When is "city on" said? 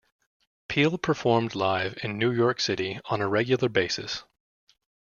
2.59-3.21